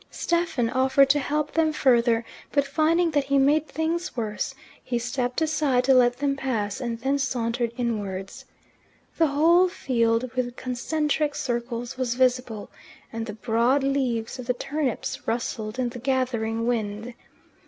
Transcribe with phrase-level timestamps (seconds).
[0.09, 5.39] Stephen offered to help them further, but finding that he made things worse, he stepped
[5.43, 8.43] aside to let them pass and then sauntered inwards.
[9.19, 12.71] The whole field, with concentric circles, was visible,
[13.13, 17.13] and the broad leaves of the turnips rustled in the gathering wind.